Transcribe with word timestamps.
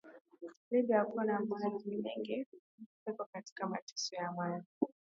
Libya 0.71 0.97
akuna 1.03 1.39
maji 1.39 1.97
mengi 1.97 2.47
weko 3.05 3.25
katika 3.25 3.67
mateso 3.67 4.15
ya 4.15 4.31
maji 4.31 4.67